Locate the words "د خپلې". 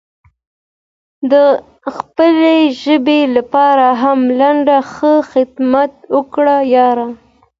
1.31-2.57